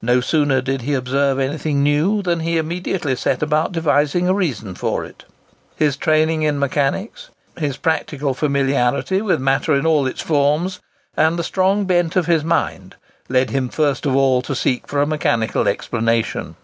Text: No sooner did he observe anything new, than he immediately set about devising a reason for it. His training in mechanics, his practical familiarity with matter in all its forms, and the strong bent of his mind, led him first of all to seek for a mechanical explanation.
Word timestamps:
No 0.00 0.20
sooner 0.20 0.60
did 0.60 0.82
he 0.82 0.94
observe 0.94 1.40
anything 1.40 1.82
new, 1.82 2.22
than 2.22 2.38
he 2.38 2.56
immediately 2.56 3.16
set 3.16 3.42
about 3.42 3.72
devising 3.72 4.28
a 4.28 4.32
reason 4.32 4.76
for 4.76 5.04
it. 5.04 5.24
His 5.74 5.96
training 5.96 6.42
in 6.44 6.56
mechanics, 6.60 7.30
his 7.58 7.76
practical 7.76 8.32
familiarity 8.32 9.20
with 9.20 9.40
matter 9.40 9.74
in 9.74 9.84
all 9.84 10.06
its 10.06 10.20
forms, 10.20 10.78
and 11.16 11.36
the 11.36 11.42
strong 11.42 11.84
bent 11.84 12.14
of 12.14 12.26
his 12.26 12.44
mind, 12.44 12.94
led 13.28 13.50
him 13.50 13.68
first 13.68 14.06
of 14.06 14.14
all 14.14 14.40
to 14.42 14.54
seek 14.54 14.86
for 14.86 15.02
a 15.02 15.04
mechanical 15.06 15.66
explanation. 15.66 16.54